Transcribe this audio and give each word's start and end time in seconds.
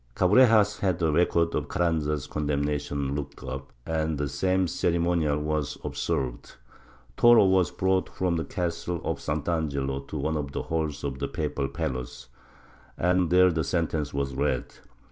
Cabrejas 0.15 0.79
had 0.79 0.97
the 0.97 1.11
records 1.11 1.53
of 1.53 1.67
Carranza's 1.67 2.25
condemnation 2.25 3.13
looked 3.13 3.43
up, 3.43 3.71
and 3.85 4.17
the 4.17 4.27
same 4.27 4.67
ceremonial 4.67 5.37
w^as 5.37 5.77
observed, 5.85 6.55
Toro 7.17 7.45
was 7.45 7.69
brought 7.69 8.09
from 8.09 8.35
the 8.35 8.43
castle 8.43 8.99
of 9.03 9.19
Sant'Angelo 9.19 9.99
to 10.07 10.17
one 10.17 10.37
of 10.37 10.53
the 10.53 10.63
halls 10.63 11.03
of 11.03 11.19
the 11.19 11.27
papal 11.27 11.67
palace, 11.67 12.29
and 12.97 13.29
there 13.29 13.51
the 13.51 13.63
sentence 13.63 14.11
was 14.11 14.33
read. 14.33 14.73